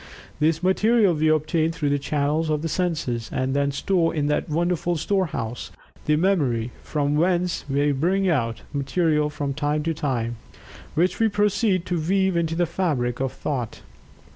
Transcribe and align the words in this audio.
This 0.39 0.63
material 0.63 1.13
we 1.13 1.27
obtain 1.27 1.71
through 1.71 1.89
the 1.91 1.99
channels 1.99 2.49
of 2.49 2.63
the 2.63 2.67
senses, 2.67 3.29
and 3.31 3.55
then 3.55 3.71
store 3.71 4.15
in 4.15 4.25
that 4.29 4.49
wonderful 4.49 4.95
storehouse, 4.97 5.69
the 6.07 6.15
Memory, 6.15 6.71
from 6.81 7.13
whence 7.15 7.65
we 7.69 7.91
bring 7.91 8.27
out 8.27 8.63
material 8.73 9.29
from 9.29 9.53
time 9.53 9.83
to 9.83 9.93
time, 9.93 10.37
which 10.95 11.19
we 11.19 11.27
proceed 11.27 11.85
to 11.85 12.01
weave 12.01 12.35
into 12.35 12.55
the 12.55 12.65
fabric 12.65 13.19
of 13.19 13.31
Thought. 13.31 13.83